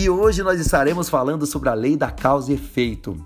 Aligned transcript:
E 0.00 0.08
hoje 0.08 0.42
nós 0.42 0.58
estaremos 0.58 1.10
falando 1.10 1.44
sobre 1.44 1.68
a 1.68 1.74
lei 1.74 1.94
da 1.94 2.10
causa 2.10 2.50
e 2.50 2.54
efeito. 2.54 3.22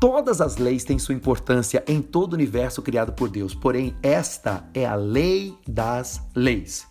Todas 0.00 0.40
as 0.40 0.56
leis 0.56 0.82
têm 0.82 0.98
sua 0.98 1.14
importância 1.14 1.84
em 1.86 2.02
todo 2.02 2.32
o 2.32 2.34
universo 2.34 2.82
criado 2.82 3.12
por 3.12 3.28
Deus, 3.28 3.54
porém, 3.54 3.94
esta 4.02 4.68
é 4.74 4.84
a 4.84 4.96
lei 4.96 5.56
das 5.68 6.20
leis. 6.34 6.84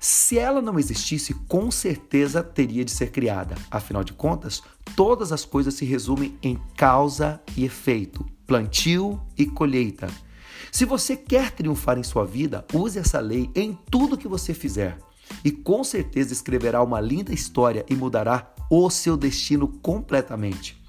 Se 0.00 0.36
ela 0.36 0.60
não 0.60 0.80
existisse, 0.80 1.32
com 1.46 1.70
certeza 1.70 2.42
teria 2.42 2.84
de 2.84 2.90
ser 2.90 3.12
criada. 3.12 3.54
Afinal 3.70 4.02
de 4.02 4.12
contas, 4.12 4.64
todas 4.96 5.30
as 5.30 5.44
coisas 5.44 5.74
se 5.74 5.84
resumem 5.84 6.36
em 6.42 6.60
causa 6.76 7.40
e 7.56 7.64
efeito, 7.64 8.26
plantio 8.48 9.20
e 9.38 9.46
colheita. 9.46 10.08
Se 10.72 10.84
você 10.84 11.16
quer 11.16 11.52
triunfar 11.52 12.00
em 12.00 12.02
sua 12.02 12.26
vida, 12.26 12.64
use 12.74 12.98
essa 12.98 13.20
lei 13.20 13.48
em 13.54 13.78
tudo 13.88 14.18
que 14.18 14.26
você 14.26 14.52
fizer. 14.52 14.98
E 15.44 15.50
com 15.50 15.82
certeza 15.84 16.32
escreverá 16.32 16.82
uma 16.82 17.00
linda 17.00 17.32
história 17.32 17.84
e 17.88 17.94
mudará 17.94 18.52
o 18.70 18.88
seu 18.90 19.16
destino 19.16 19.68
completamente. 19.68 20.82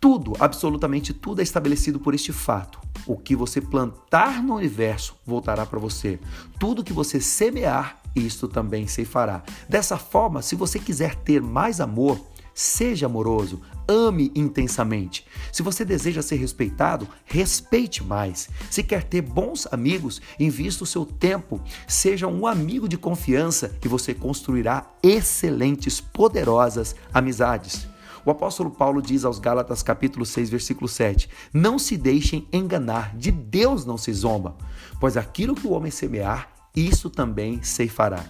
Tudo, 0.00 0.34
absolutamente 0.38 1.12
tudo 1.14 1.40
é 1.40 1.42
estabelecido 1.42 1.98
por 1.98 2.14
este 2.14 2.32
fato. 2.32 2.78
O 3.06 3.16
que 3.16 3.34
você 3.34 3.60
plantar 3.60 4.42
no 4.42 4.56
universo 4.56 5.16
voltará 5.24 5.64
para 5.64 5.78
você. 5.78 6.18
Tudo 6.58 6.84
que 6.84 6.92
você 6.92 7.20
semear, 7.20 8.00
isto 8.14 8.46
também 8.46 8.86
se 8.86 9.04
fará. 9.04 9.42
Dessa 9.68 9.96
forma, 9.96 10.42
se 10.42 10.54
você 10.54 10.78
quiser 10.78 11.14
ter 11.14 11.40
mais 11.40 11.80
amor, 11.80 12.20
seja 12.54 13.06
amoroso, 13.06 13.62
ame 13.88 14.32
intensamente. 14.34 15.26
Se 15.52 15.62
você 15.62 15.84
deseja 15.84 16.22
ser 16.22 16.36
respeitado, 16.36 17.08
respeite 17.24 18.02
mais. 18.02 18.48
Se 18.70 18.82
quer 18.82 19.04
ter 19.04 19.22
bons 19.22 19.66
amigos, 19.70 20.20
invista 20.38 20.84
o 20.84 20.86
seu 20.86 21.04
tempo, 21.04 21.60
seja 21.86 22.26
um 22.26 22.46
amigo 22.46 22.88
de 22.88 22.96
confiança 22.96 23.76
e 23.84 23.88
você 23.88 24.14
construirá 24.14 24.86
excelentes, 25.02 26.00
poderosas 26.00 26.94
amizades. 27.12 27.86
O 28.24 28.30
apóstolo 28.30 28.72
Paulo 28.72 29.00
diz 29.00 29.24
aos 29.24 29.38
Gálatas 29.38 29.84
capítulo 29.84 30.26
6, 30.26 30.50
versículo 30.50 30.88
7: 30.88 31.30
Não 31.54 31.78
se 31.78 31.96
deixem 31.96 32.48
enganar, 32.52 33.16
de 33.16 33.30
Deus 33.30 33.86
não 33.86 33.96
se 33.96 34.12
zomba, 34.12 34.56
pois 34.98 35.16
aquilo 35.16 35.54
que 35.54 35.66
o 35.66 35.70
homem 35.70 35.92
semear, 35.92 36.50
isso 36.74 37.08
também 37.08 37.62
ceifará. 37.62 38.24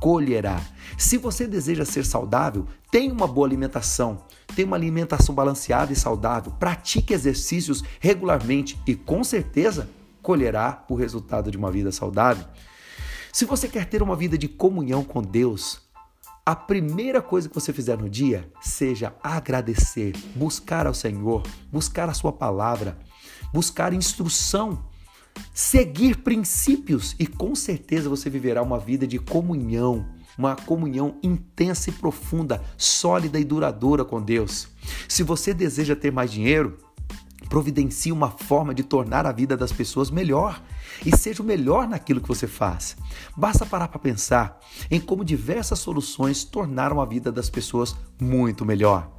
Colherá. 0.00 0.60
Se 0.98 1.18
você 1.18 1.46
deseja 1.46 1.84
ser 1.84 2.04
saudável, 2.04 2.66
tenha 2.90 3.12
uma 3.12 3.26
boa 3.26 3.46
alimentação, 3.46 4.24
tenha 4.54 4.66
uma 4.66 4.76
alimentação 4.76 5.34
balanceada 5.34 5.92
e 5.92 5.96
saudável, 5.96 6.52
pratique 6.52 7.12
exercícios 7.12 7.82
regularmente 8.00 8.78
e 8.86 8.94
com 8.94 9.24
certeza 9.24 9.88
colherá 10.22 10.84
o 10.88 10.94
resultado 10.94 11.50
de 11.50 11.56
uma 11.56 11.70
vida 11.70 11.92
saudável. 11.92 12.44
Se 13.32 13.44
você 13.44 13.68
quer 13.68 13.86
ter 13.86 14.02
uma 14.02 14.16
vida 14.16 14.38
de 14.38 14.48
comunhão 14.48 15.04
com 15.04 15.22
Deus, 15.22 15.80
a 16.44 16.54
primeira 16.54 17.20
coisa 17.20 17.48
que 17.48 17.54
você 17.54 17.72
fizer 17.72 17.98
no 17.98 18.08
dia 18.08 18.48
seja 18.60 19.12
agradecer, 19.22 20.16
buscar 20.34 20.86
ao 20.86 20.94
Senhor, 20.94 21.42
buscar 21.72 22.08
a 22.08 22.14
Sua 22.14 22.32
palavra, 22.32 22.96
buscar 23.52 23.92
instrução, 23.92 24.84
seguir 25.52 26.18
princípios 26.18 27.14
e 27.18 27.26
com 27.26 27.54
certeza 27.54 28.08
você 28.08 28.28
viverá 28.28 28.62
uma 28.62 28.78
vida 28.78 29.06
de 29.06 29.18
comunhão, 29.18 30.06
uma 30.36 30.54
comunhão 30.54 31.16
intensa 31.22 31.90
e 31.90 31.92
profunda, 31.92 32.62
sólida 32.76 33.38
e 33.38 33.44
duradoura 33.44 34.04
com 34.04 34.20
Deus. 34.20 34.68
Se 35.08 35.22
você 35.22 35.54
deseja 35.54 35.96
ter 35.96 36.12
mais 36.12 36.30
dinheiro, 36.30 36.78
Providencie 37.48 38.10
uma 38.10 38.30
forma 38.30 38.74
de 38.74 38.82
tornar 38.82 39.24
a 39.24 39.32
vida 39.32 39.56
das 39.56 39.72
pessoas 39.72 40.10
melhor 40.10 40.60
e 41.04 41.16
seja 41.16 41.42
o 41.42 41.46
melhor 41.46 41.88
naquilo 41.88 42.20
que 42.20 42.28
você 42.28 42.46
faz. 42.46 42.96
Basta 43.36 43.64
parar 43.64 43.88
para 43.88 44.00
pensar 44.00 44.58
em 44.90 45.00
como 45.00 45.24
diversas 45.24 45.78
soluções 45.78 46.44
tornaram 46.44 47.00
a 47.00 47.04
vida 47.04 47.30
das 47.30 47.48
pessoas 47.48 47.94
muito 48.20 48.64
melhor. 48.64 49.15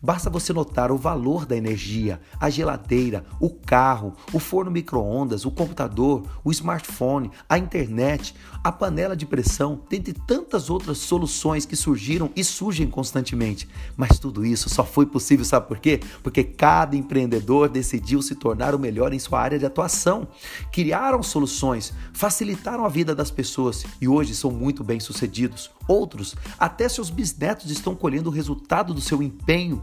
Basta 0.00 0.30
você 0.30 0.52
notar 0.52 0.92
o 0.92 0.96
valor 0.96 1.44
da 1.44 1.56
energia, 1.56 2.20
a 2.38 2.48
geladeira, 2.48 3.24
o 3.40 3.50
carro, 3.50 4.14
o 4.32 4.38
forno 4.38 4.70
micro-ondas, 4.70 5.44
o 5.44 5.50
computador, 5.50 6.22
o 6.44 6.52
smartphone, 6.52 7.32
a 7.48 7.58
internet, 7.58 8.32
a 8.62 8.70
panela 8.70 9.16
de 9.16 9.26
pressão, 9.26 9.80
dentre 9.90 10.12
tantas 10.12 10.70
outras 10.70 10.98
soluções 10.98 11.66
que 11.66 11.74
surgiram 11.74 12.30
e 12.36 12.44
surgem 12.44 12.88
constantemente. 12.88 13.68
Mas 13.96 14.20
tudo 14.20 14.46
isso 14.46 14.68
só 14.68 14.84
foi 14.84 15.04
possível, 15.04 15.44
sabe 15.44 15.66
por 15.66 15.80
quê? 15.80 16.00
Porque 16.22 16.44
cada 16.44 16.96
empreendedor 16.96 17.68
decidiu 17.68 18.22
se 18.22 18.36
tornar 18.36 18.76
o 18.76 18.78
melhor 18.78 19.12
em 19.12 19.18
sua 19.18 19.40
área 19.40 19.58
de 19.58 19.66
atuação. 19.66 20.28
Criaram 20.70 21.24
soluções, 21.24 21.92
facilitaram 22.12 22.84
a 22.84 22.88
vida 22.88 23.16
das 23.16 23.32
pessoas 23.32 23.84
e 24.00 24.06
hoje 24.06 24.32
são 24.32 24.52
muito 24.52 24.84
bem-sucedidos. 24.84 25.70
Outros, 25.88 26.36
até 26.58 26.88
seus 26.88 27.10
bisnetos 27.10 27.70
estão 27.70 27.96
colhendo 27.96 28.30
o 28.30 28.32
resultado 28.32 28.94
do 28.94 29.00
seu 29.00 29.22
empenho 29.22 29.82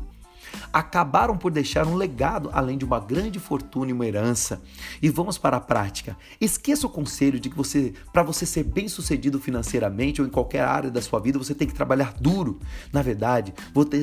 acabaram 0.72 1.38
por 1.38 1.52
deixar 1.52 1.88
um 1.88 1.96
legado 1.96 2.50
além 2.54 2.78
de 2.78 2.86
uma 2.86 3.00
grande 3.00 3.40
fortuna 3.40 3.90
e 3.90 3.94
uma 3.94 4.06
herança. 4.06 4.62
E 5.02 5.10
vamos 5.10 5.38
para 5.38 5.58
a 5.58 5.62
prática. 5.62 6.18
Esqueça 6.40 6.88
o 6.88 6.90
conselho 6.90 7.40
de 7.40 7.50
que 7.50 7.56
você, 7.56 7.94
para 8.12 8.24
você 8.24 8.46
ser 8.46 8.64
bem-sucedido 8.64 9.40
financeiramente 9.40 10.22
ou 10.22 10.28
em 10.28 10.32
qualquer 10.32 10.64
área 10.64 10.92
da 10.92 11.02
sua 11.02 11.20
vida, 11.20 11.38
você 11.38 11.54
tem 11.54 11.68
que 11.68 11.74
trabalhar 11.74 12.14
duro. 12.20 12.60
Na 12.92 13.02
verdade, 13.02 13.54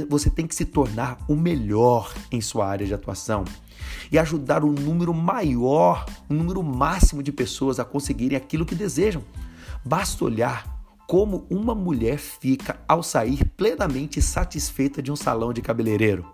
você 0.08 0.30
tem 0.30 0.46
que 0.46 0.54
se 0.54 0.64
tornar 0.64 1.19
o 1.28 1.34
melhor 1.34 2.12
em 2.30 2.40
sua 2.40 2.66
área 2.66 2.86
de 2.86 2.94
atuação 2.94 3.44
e 4.10 4.19
ajudar 4.19 4.64
um 4.64 4.72
número 4.72 5.12
maior, 5.12 6.06
um 6.30 6.34
número 6.34 6.62
máximo 6.62 7.22
de 7.22 7.32
pessoas 7.32 7.78
a 7.80 7.84
conseguirem 7.84 8.36
aquilo 8.36 8.66
que 8.66 8.74
desejam. 8.74 9.22
Basta 9.84 10.24
olhar 10.24 10.81
como 11.06 11.46
uma 11.50 11.74
mulher 11.74 12.18
fica 12.18 12.80
ao 12.88 13.02
sair 13.02 13.44
plenamente 13.56 14.20
satisfeita 14.22 15.02
de 15.02 15.12
um 15.12 15.16
salão 15.16 15.52
de 15.52 15.60
cabeleireiro. 15.60 16.26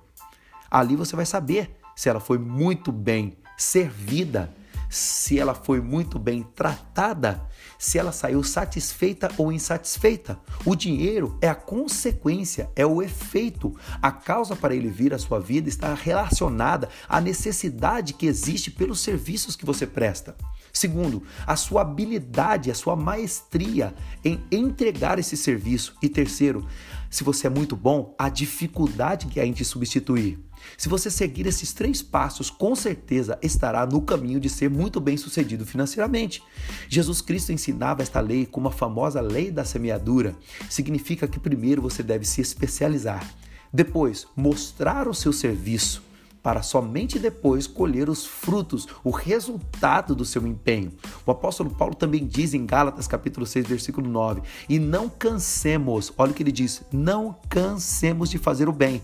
Ali 0.71 0.97
você 0.97 1.17
vai 1.17 1.27
saber 1.27 1.77
se 1.97 2.09
ela 2.09 2.21
foi 2.21 2.39
muito 2.39 2.93
bem 2.93 3.37
servida, 3.57 4.55
se 4.89 5.39
ela 5.39 5.55
foi 5.55 5.81
muito 5.81 6.19
bem 6.19 6.43
tratada, 6.43 7.43
se 7.79 7.99
ela 7.99 8.13
saiu 8.13 8.43
satisfeita 8.43 9.31
ou 9.37 9.53
insatisfeita. 9.53 10.39
O 10.65 10.75
dinheiro 10.75 11.37
é 11.41 11.49
a 11.49 11.55
consequência, 11.55 12.71
é 12.75 12.87
o 12.87 13.03
efeito. 13.03 13.77
A 14.01 14.11
causa 14.11 14.57
para 14.57 14.75
ele 14.75 14.89
vir 14.89 15.13
à 15.13 15.19
sua 15.19 15.41
vida 15.41 15.69
está 15.69 15.93
relacionada 15.93 16.89
à 17.09 17.21
necessidade 17.21 18.15
que 18.15 18.27
existe 18.27 18.71
pelos 18.71 19.01
serviços 19.01 19.57
que 19.57 19.67
você 19.67 19.87
presta. 19.87 20.37
Segundo, 20.79 21.25
a 21.45 21.57
sua 21.57 21.81
habilidade, 21.81 22.71
a 22.71 22.75
sua 22.75 22.95
maestria 22.95 23.93
em 24.25 24.41
entregar 24.49 25.19
esse 25.19 25.37
serviço. 25.37 25.97
E 26.01 26.09
terceiro, 26.09 26.65
se 27.11 27.25
você 27.25 27.49
é 27.49 27.51
muito 27.51 27.75
bom, 27.75 28.15
a 28.17 28.29
dificuldade 28.29 29.27
que 29.27 29.41
há 29.41 29.45
em 29.45 29.53
te 29.53 29.65
substituir. 29.65 30.39
Se 30.77 30.89
você 30.89 31.11
seguir 31.11 31.49
esses 31.49 31.73
três 31.73 32.01
passos, 32.01 32.49
com 32.49 32.77
certeza 32.77 33.37
estará 33.43 33.85
no 33.85 34.01
caminho 34.01 34.39
de 34.39 34.49
ser 34.49 34.71
muito 34.71 35.01
bem 35.01 35.17
sucedido 35.17 35.67
financeiramente. 35.67 36.45
Jesus 36.89 37.21
Cristo 37.21 37.51
ensinava 37.51 38.01
esta 38.01 38.21
lei 38.21 38.47
como 38.47 38.69
a 38.69 38.73
famosa 38.73 39.21
lei 39.21 39.51
da 39.51 39.65
semeadura. 39.65 40.37
Significa 40.71 41.27
que 41.27 41.41
primeiro 41.41 41.83
você 41.83 42.05
deve 42.05 42.25
se 42.25 42.41
especializar, 42.41 43.29
depois 43.73 44.29
mostrar 44.37 45.09
o 45.09 45.15
seu 45.15 45.33
serviço 45.33 46.07
para 46.49 46.63
somente 46.63 47.19
depois 47.19 47.67
colher 47.67 48.09
os 48.09 48.25
frutos, 48.25 48.89
o 49.05 49.11
resultado 49.11 50.15
do 50.15 50.25
seu 50.25 50.47
empenho. 50.47 50.91
O 51.27 51.31
apóstolo 51.31 51.69
Paulo 51.69 51.95
também 51.95 52.27
diz 52.27 52.55
em 52.55 52.65
Gálatas 52.65 53.07
capítulo 53.07 53.45
6, 53.45 53.67
versículo 53.67 54.09
9: 54.09 54.41
"E 54.67 54.79
não 54.79 55.11
cansemos", 55.11 56.11
olha 56.17 56.31
o 56.31 56.35
que 56.35 56.43
ele 56.43 56.51
diz: 56.51 56.81
"Não 56.91 57.37
cansemos 57.51 58.31
de 58.31 58.39
fazer 58.39 58.67
o 58.67 58.73
bem, 58.73 59.03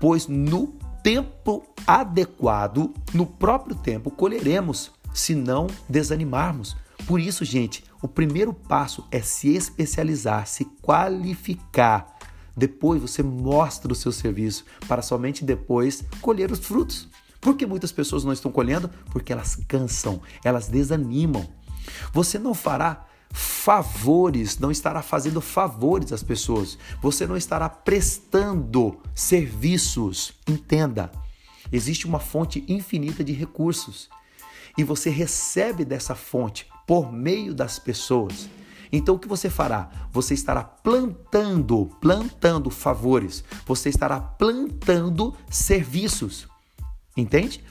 pois 0.00 0.28
no 0.28 0.68
tempo 1.02 1.64
adequado, 1.84 2.94
no 3.12 3.26
próprio 3.26 3.74
tempo 3.74 4.08
colheremos, 4.08 4.92
se 5.12 5.34
não 5.34 5.66
desanimarmos". 5.88 6.76
Por 7.08 7.18
isso, 7.18 7.44
gente, 7.44 7.82
o 8.00 8.06
primeiro 8.06 8.54
passo 8.54 9.04
é 9.10 9.20
se 9.20 9.48
especializar, 9.48 10.46
se 10.46 10.64
qualificar 10.80 12.17
depois 12.58 13.00
você 13.00 13.22
mostra 13.22 13.92
o 13.92 13.94
seu 13.94 14.10
serviço 14.10 14.64
para 14.88 15.00
somente 15.00 15.44
depois 15.44 16.04
colher 16.20 16.50
os 16.50 16.58
frutos. 16.58 17.08
Por 17.40 17.56
que 17.56 17.64
muitas 17.64 17.92
pessoas 17.92 18.24
não 18.24 18.32
estão 18.32 18.50
colhendo? 18.50 18.90
Porque 19.12 19.32
elas 19.32 19.56
cansam, 19.68 20.20
elas 20.44 20.66
desanimam. 20.66 21.48
Você 22.12 22.38
não 22.38 22.52
fará 22.52 23.06
favores, 23.30 24.58
não 24.58 24.70
estará 24.70 25.02
fazendo 25.02 25.40
favores 25.40 26.12
às 26.12 26.22
pessoas. 26.22 26.76
Você 27.00 27.26
não 27.26 27.36
estará 27.36 27.68
prestando 27.68 28.98
serviços. 29.14 30.32
Entenda, 30.46 31.12
existe 31.70 32.06
uma 32.06 32.18
fonte 32.18 32.64
infinita 32.68 33.22
de 33.22 33.32
recursos 33.32 34.08
e 34.76 34.82
você 34.82 35.10
recebe 35.10 35.84
dessa 35.84 36.14
fonte 36.16 36.66
por 36.86 37.12
meio 37.12 37.54
das 37.54 37.78
pessoas. 37.78 38.48
Então 38.90 39.14
o 39.14 39.18
que 39.18 39.28
você 39.28 39.50
fará? 39.50 39.90
Você 40.12 40.34
estará 40.34 40.62
plantando, 40.64 41.90
plantando 42.00 42.70
favores, 42.70 43.44
você 43.66 43.88
estará 43.88 44.20
plantando 44.20 45.34
serviços. 45.50 46.46
Entende? 47.16 47.62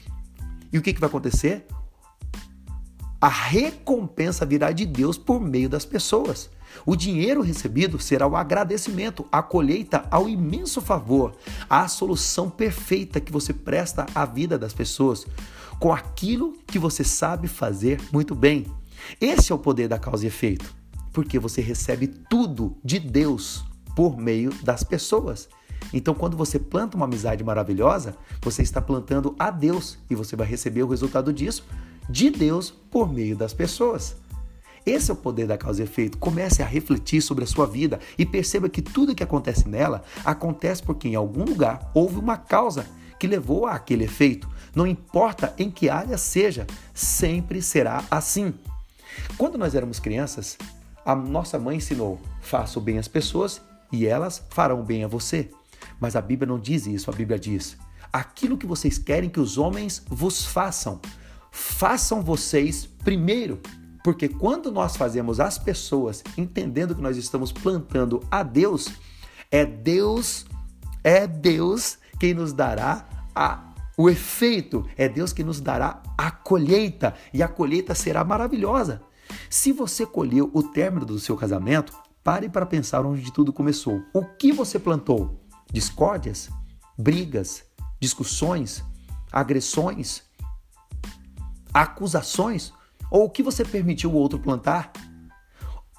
E 0.72 0.78
o 0.78 0.82
que, 0.82 0.92
que 0.92 1.00
vai 1.00 1.08
acontecer? 1.08 1.66
a 3.20 3.28
recompensa 3.28 4.46
virá 4.46 4.70
de 4.70 4.86
Deus 4.86 5.18
por 5.18 5.40
meio 5.40 5.68
das 5.68 5.84
pessoas. 5.84 6.48
O 6.86 6.94
dinheiro 6.94 7.40
recebido 7.40 7.98
será 7.98 8.26
o 8.26 8.36
agradecimento, 8.36 9.26
a 9.32 9.42
colheita 9.42 10.04
ao 10.10 10.28
imenso 10.28 10.80
favor, 10.80 11.34
a 11.68 11.88
solução 11.88 12.48
perfeita 12.48 13.20
que 13.20 13.32
você 13.32 13.52
presta 13.52 14.06
à 14.14 14.24
vida 14.24 14.56
das 14.56 14.72
pessoas, 14.72 15.26
com 15.80 15.92
aquilo 15.92 16.56
que 16.66 16.78
você 16.78 17.02
sabe 17.02 17.48
fazer 17.48 18.00
muito 18.12 18.34
bem. 18.34 18.66
Esse 19.20 19.50
é 19.50 19.54
o 19.54 19.58
poder 19.58 19.88
da 19.88 19.98
causa 19.98 20.24
e 20.24 20.28
efeito, 20.28 20.72
porque 21.18 21.36
você 21.36 21.60
recebe 21.60 22.06
tudo 22.06 22.76
de 22.84 23.00
Deus 23.00 23.64
por 23.96 24.16
meio 24.16 24.52
das 24.62 24.84
pessoas. 24.84 25.48
Então, 25.92 26.14
quando 26.14 26.36
você 26.36 26.60
planta 26.60 26.96
uma 26.96 27.06
amizade 27.06 27.42
maravilhosa, 27.42 28.14
você 28.40 28.62
está 28.62 28.80
plantando 28.80 29.34
a 29.36 29.50
Deus 29.50 29.98
e 30.08 30.14
você 30.14 30.36
vai 30.36 30.46
receber 30.46 30.84
o 30.84 30.86
resultado 30.86 31.32
disso 31.32 31.64
de 32.08 32.30
Deus 32.30 32.70
por 32.70 33.12
meio 33.12 33.34
das 33.34 33.52
pessoas. 33.52 34.14
Esse 34.86 35.10
é 35.10 35.14
o 35.14 35.16
poder 35.16 35.48
da 35.48 35.58
causa 35.58 35.82
e 35.82 35.84
efeito. 35.86 36.18
Comece 36.18 36.62
a 36.62 36.66
refletir 36.66 37.20
sobre 37.20 37.42
a 37.42 37.48
sua 37.48 37.66
vida 37.66 37.98
e 38.16 38.24
perceba 38.24 38.68
que 38.68 38.80
tudo 38.80 39.12
que 39.12 39.24
acontece 39.24 39.68
nela 39.68 40.04
acontece 40.24 40.84
porque 40.84 41.08
em 41.08 41.16
algum 41.16 41.42
lugar 41.42 41.90
houve 41.94 42.16
uma 42.16 42.36
causa 42.36 42.86
que 43.18 43.26
levou 43.26 43.66
a 43.66 43.72
aquele 43.72 44.04
efeito. 44.04 44.48
Não 44.72 44.86
importa 44.86 45.52
em 45.58 45.68
que 45.68 45.90
área 45.90 46.16
seja, 46.16 46.64
sempre 46.94 47.60
será 47.60 48.04
assim. 48.08 48.54
Quando 49.36 49.58
nós 49.58 49.74
éramos 49.74 49.98
crianças, 49.98 50.56
a 51.08 51.16
nossa 51.16 51.58
mãe 51.58 51.78
ensinou: 51.78 52.20
faça 52.42 52.78
o 52.78 52.82
bem 52.82 52.98
às 52.98 53.08
pessoas 53.08 53.62
e 53.90 54.06
elas 54.06 54.44
farão 54.50 54.82
bem 54.82 55.04
a 55.04 55.08
você. 55.08 55.50
Mas 55.98 56.14
a 56.14 56.20
Bíblia 56.20 56.46
não 56.46 56.58
diz 56.58 56.86
isso, 56.86 57.10
a 57.10 57.14
Bíblia 57.14 57.38
diz: 57.38 57.78
aquilo 58.12 58.58
que 58.58 58.66
vocês 58.66 58.98
querem 58.98 59.30
que 59.30 59.40
os 59.40 59.56
homens 59.56 60.04
vos 60.06 60.44
façam, 60.44 61.00
façam 61.50 62.20
vocês 62.20 62.84
primeiro. 62.84 63.58
Porque 64.04 64.28
quando 64.28 64.70
nós 64.70 64.96
fazemos 64.96 65.40
as 65.40 65.58
pessoas 65.58 66.22
entendendo 66.36 66.94
que 66.94 67.00
nós 67.00 67.16
estamos 67.16 67.52
plantando 67.52 68.22
a 68.30 68.42
Deus, 68.42 68.88
é 69.50 69.64
Deus, 69.64 70.44
é 71.02 71.26
Deus 71.26 71.98
quem 72.20 72.34
nos 72.34 72.52
dará 72.52 73.06
a, 73.34 73.72
o 73.96 74.10
efeito, 74.10 74.86
é 74.96 75.08
Deus 75.08 75.32
que 75.32 75.42
nos 75.42 75.58
dará 75.58 76.02
a 76.18 76.30
colheita, 76.30 77.14
e 77.32 77.42
a 77.42 77.48
colheita 77.48 77.94
será 77.94 78.22
maravilhosa. 78.24 79.07
Se 79.50 79.72
você 79.72 80.04
colheu 80.06 80.50
o 80.52 80.62
término 80.62 81.06
do 81.06 81.18
seu 81.18 81.36
casamento, 81.36 81.96
pare 82.22 82.48
para 82.48 82.66
pensar 82.66 83.04
onde 83.04 83.32
tudo 83.32 83.52
começou. 83.52 84.02
O 84.12 84.24
que 84.24 84.52
você 84.52 84.78
plantou? 84.78 85.40
Discórdias? 85.72 86.50
Brigas? 86.96 87.64
Discussões? 88.00 88.84
Agressões? 89.32 90.28
acusações 91.72 92.72
ou 93.10 93.24
o 93.24 93.30
que 93.30 93.42
você 93.42 93.64
permitiu 93.64 94.10
o 94.10 94.14
outro 94.14 94.38
plantar. 94.38 94.92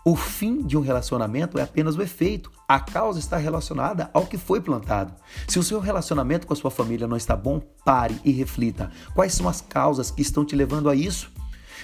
O 0.05 0.15
fim 0.15 0.63
de 0.63 0.77
um 0.77 0.81
relacionamento 0.81 1.59
é 1.59 1.61
apenas 1.61 1.95
o 1.95 2.01
efeito. 2.01 2.51
A 2.67 2.79
causa 2.79 3.19
está 3.19 3.37
relacionada 3.37 4.09
ao 4.13 4.25
que 4.25 4.37
foi 4.37 4.61
plantado. 4.61 5.13
Se 5.47 5.59
o 5.59 5.63
seu 5.63 5.79
relacionamento 5.79 6.47
com 6.47 6.53
a 6.53 6.55
sua 6.55 6.71
família 6.71 7.07
não 7.07 7.17
está 7.17 7.35
bom, 7.35 7.59
pare 7.83 8.19
e 8.23 8.31
reflita. 8.31 8.91
Quais 9.13 9.33
são 9.33 9.47
as 9.47 9.61
causas 9.61 10.09
que 10.09 10.21
estão 10.21 10.45
te 10.45 10.55
levando 10.55 10.89
a 10.89 10.95
isso? 10.95 11.31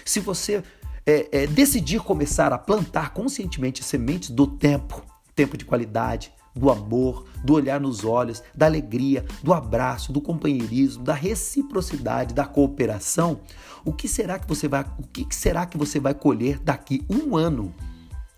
Se 0.03 0.19
você 0.19 0.63
é, 1.05 1.43
é, 1.43 1.47
decidir 1.47 2.01
começar 2.01 2.51
a 2.51 2.57
plantar 2.57 3.13
conscientemente 3.13 3.83
sementes 3.83 4.29
do 4.29 4.47
tempo, 4.47 5.03
tempo 5.35 5.57
de 5.57 5.65
qualidade, 5.65 6.31
do 6.55 6.71
amor, 6.71 7.25
do 7.43 7.53
olhar 7.53 7.79
nos 7.79 8.05
olhos, 8.05 8.41
da 8.55 8.65
alegria, 8.65 9.25
do 9.43 9.53
abraço, 9.53 10.13
do 10.13 10.21
companheirismo, 10.21 11.03
da 11.03 11.13
reciprocidade, 11.13 12.33
da 12.33 12.45
cooperação, 12.45 13.41
o 13.83 13.91
que 13.91 14.07
será 14.07 14.39
que 14.39 14.47
você 14.47 14.67
vai, 14.67 14.85
o 14.97 15.03
que 15.03 15.27
será 15.35 15.65
que 15.65 15.77
você 15.77 15.99
vai 15.99 16.13
colher 16.13 16.59
daqui 16.59 17.05
um 17.09 17.35
ano? 17.35 17.73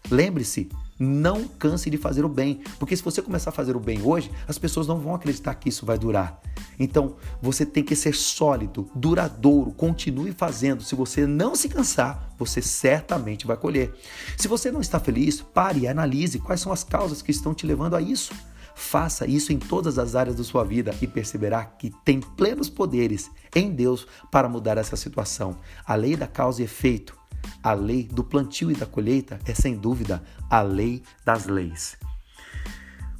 Lembre-se, 0.10 0.68
não 1.00 1.48
canse 1.48 1.90
de 1.90 1.98
fazer 1.98 2.26
o 2.26 2.30
bem, 2.30 2.62
porque 2.80 2.96
se 2.96 3.04
você 3.04 3.22
começar 3.22 3.50
a 3.52 3.54
fazer 3.54 3.76
o 3.76 3.80
bem 3.80 4.02
hoje, 4.02 4.32
as 4.48 4.58
pessoas 4.58 4.88
não 4.88 5.00
vão 5.00 5.14
acreditar 5.14 5.56
que 5.56 5.70
isso 5.70 5.86
vai 5.86 5.98
durar. 5.98 6.42
Então, 6.80 7.16
você 7.42 7.66
tem 7.66 7.84
que 7.84 7.96
ser 7.96 8.14
sólido, 8.14 8.90
duradouro, 8.94 9.72
continue 9.72 10.32
fazendo. 10.32 10.84
Se 10.84 10.96
você 10.96 11.26
não 11.26 11.56
se 11.56 11.70
cansar, 11.70 12.34
você 12.38 12.62
certamente 12.62 13.48
vai 13.48 13.58
colher. 13.58 13.94
Se 14.38 14.48
você 14.48 14.72
não 14.72 14.82
está 14.82 15.00
feliz, 15.00 15.42
pare 15.42 15.82
e 15.82 15.88
analise 15.88 16.40
quais 16.40 16.62
são 16.62 16.72
as 16.72 16.84
causas 16.84 17.22
que 17.22 17.32
estão 17.32 17.54
te 17.54 17.66
levando 17.66 17.96
a 17.96 18.02
isso. 18.02 18.34
Faça 18.76 19.26
isso 19.26 19.52
em 19.52 19.58
todas 19.58 19.98
as 19.98 20.14
áreas 20.14 20.36
da 20.36 20.44
sua 20.44 20.64
vida 20.64 20.94
e 21.02 21.08
perceberá 21.08 21.66
que 21.66 21.92
tem 22.06 22.20
plenos 22.20 22.70
poderes 22.70 23.32
em 23.56 23.72
Deus 23.72 24.06
para 24.30 24.48
mudar 24.48 24.78
essa 24.78 24.96
situação. 24.96 25.58
A 25.84 25.96
lei 25.96 26.16
da 26.16 26.28
causa 26.28 26.62
e 26.62 26.66
efeito 26.66 27.17
a 27.62 27.74
lei 27.74 28.04
do 28.04 28.24
plantio 28.24 28.72
e 28.72 28.76
da 28.76 28.86
colheita 28.86 29.40
é, 29.46 29.54
sem 29.54 29.78
dúvida, 29.78 30.24
a 30.50 30.62
lei 30.62 31.04
das 31.26 31.46
leis. 31.46 31.98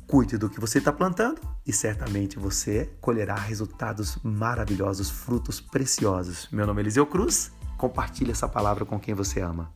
Cuide 0.08 0.38
do 0.38 0.50
que 0.50 0.60
você 0.60 0.78
está 0.78 0.94
plantando 0.94 1.42
e 1.66 1.74
certamente 1.74 2.40
você 2.40 2.90
colherá 3.02 3.36
resultados 3.36 4.18
maravilhosos, 4.24 5.10
frutos 5.10 5.60
preciosos. 5.60 6.48
Meu 6.50 6.66
nome 6.66 6.80
é 6.80 6.84
Eliseu 6.84 7.06
Cruz. 7.06 7.52
Compartilhe 7.78 8.32
essa 8.32 8.48
palavra 8.48 8.86
com 8.86 9.00
quem 9.00 9.14
você 9.14 9.42
ama. 9.42 9.72